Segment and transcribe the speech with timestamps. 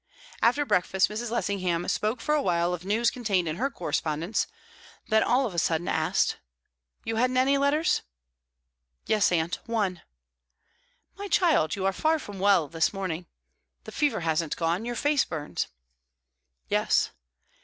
[0.41, 1.29] After breakfast Mrs.
[1.29, 4.47] Lessingham spoke for a while of news contained in her correspondence;
[5.09, 6.37] then of a sudden asked:
[7.03, 8.01] "You hadn't any letters?"
[9.05, 10.01] "Yes, aunt; one."
[11.19, 13.27] "My child, you are far from well this morning.
[13.83, 14.85] The fever hasn't gone.
[14.85, 15.67] Your face burns."
[16.67, 17.11] "Yes."